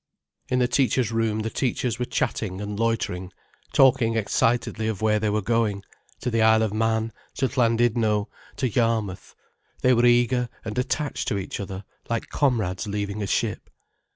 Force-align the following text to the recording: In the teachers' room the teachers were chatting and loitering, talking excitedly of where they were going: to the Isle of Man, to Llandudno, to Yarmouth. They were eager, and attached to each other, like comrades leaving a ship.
In 0.49 0.57
the 0.57 0.67
teachers' 0.67 1.11
room 1.11 1.41
the 1.41 1.51
teachers 1.51 1.99
were 1.99 2.05
chatting 2.05 2.59
and 2.59 2.79
loitering, 2.79 3.31
talking 3.71 4.15
excitedly 4.15 4.87
of 4.87 5.03
where 5.03 5.19
they 5.19 5.29
were 5.29 5.43
going: 5.43 5.83
to 6.21 6.31
the 6.31 6.41
Isle 6.41 6.63
of 6.63 6.73
Man, 6.73 7.13
to 7.35 7.45
Llandudno, 7.47 8.27
to 8.55 8.67
Yarmouth. 8.67 9.35
They 9.83 9.93
were 9.93 10.07
eager, 10.07 10.49
and 10.65 10.79
attached 10.79 11.27
to 11.27 11.37
each 11.37 11.59
other, 11.59 11.83
like 12.09 12.29
comrades 12.29 12.87
leaving 12.87 13.21
a 13.21 13.27
ship. 13.27 13.69